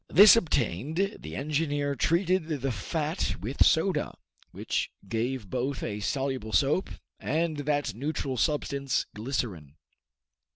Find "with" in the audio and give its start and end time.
3.39-3.63